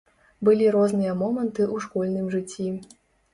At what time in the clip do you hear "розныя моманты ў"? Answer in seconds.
0.75-1.85